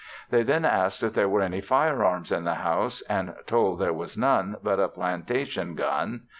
They 0.31 0.41
then 0.41 0.65
asked 0.65 1.03
if 1.03 1.13
there 1.13 1.29
were 1.29 1.43
any 1.43 1.61
fire 1.61 2.03
arms 2.03 2.31
in 2.31 2.43
the 2.43 2.55
house, 2.55 3.03
and 3.03 3.35
told 3.45 3.77
there 3.77 3.93
was 3.93 4.17
none 4.17 4.57
but 4.63 4.79
a 4.79 4.87
plantation 4.87 5.75
gun. 5.75 6.21